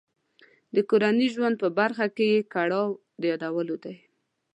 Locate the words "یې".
2.33-2.41